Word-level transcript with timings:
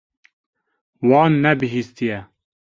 Wan 1.09 1.31
nebihîstiye. 1.43 2.17